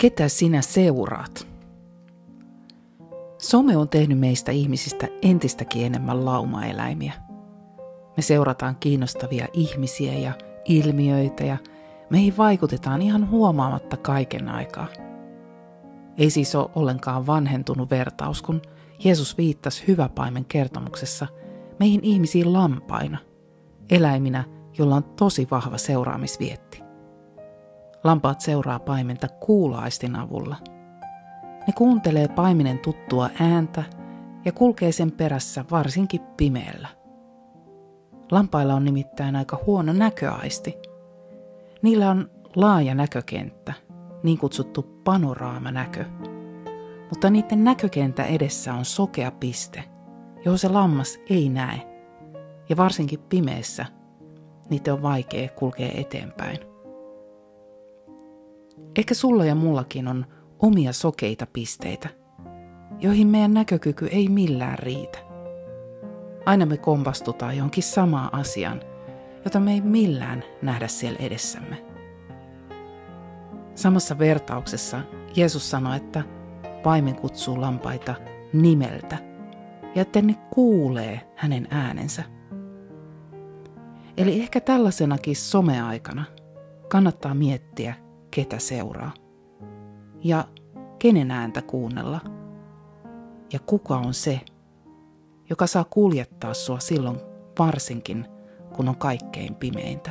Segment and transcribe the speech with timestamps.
[0.00, 1.46] Ketä sinä seuraat?
[3.38, 7.12] Some on tehnyt meistä ihmisistä entistäkin enemmän laumaeläimiä.
[8.16, 10.32] Me seurataan kiinnostavia ihmisiä ja
[10.64, 11.56] ilmiöitä ja
[12.10, 14.86] meihin vaikutetaan ihan huomaamatta kaiken aikaa.
[16.18, 18.62] Ei siis ole ollenkaan vanhentunut vertaus, kun
[19.04, 21.26] Jeesus viittasi hyväpaimen kertomuksessa
[21.78, 23.18] meihin ihmisiin lampaina,
[23.90, 24.44] eläiminä,
[24.78, 26.83] jolla on tosi vahva seuraamisvietti.
[28.04, 30.56] Lampaat seuraa paimenta kuulaistin avulla.
[31.66, 33.84] Ne kuuntelee paimenen tuttua ääntä
[34.44, 36.88] ja kulkee sen perässä varsinkin pimeällä.
[38.30, 40.74] Lampailla on nimittäin aika huono näköaisti.
[41.82, 43.72] Niillä on laaja näkökenttä,
[44.22, 46.04] niin kutsuttu panoraamanäkö.
[47.10, 49.84] Mutta niiden näkökentä edessä on sokea piste,
[50.44, 51.80] johon se lammas ei näe.
[52.68, 53.86] Ja varsinkin pimeässä
[54.70, 56.73] niitä on vaikea kulkea eteenpäin.
[58.98, 60.26] Ehkä sulla ja mullakin on
[60.58, 62.08] omia sokeita pisteitä,
[63.00, 65.18] joihin meidän näkökyky ei millään riitä.
[66.46, 68.80] Aina me kompastutaan johonkin samaan asiaan,
[69.44, 71.84] jota me ei millään nähdä siellä edessämme.
[73.74, 75.00] Samassa vertauksessa
[75.36, 76.24] Jeesus sanoi, että
[76.82, 78.14] paimen kutsuu lampaita
[78.52, 79.18] nimeltä
[79.94, 82.22] ja että ne kuulee hänen äänensä.
[84.16, 86.24] Eli ehkä tällaisenakin someaikana
[86.88, 87.94] kannattaa miettiä,
[88.34, 89.14] ketä seuraa.
[90.24, 90.44] Ja
[90.98, 92.20] kenen ääntä kuunnella.
[93.52, 94.40] Ja kuka on se,
[95.50, 97.20] joka saa kuljettaa sua silloin
[97.58, 98.26] varsinkin,
[98.76, 100.10] kun on kaikkein pimeintä.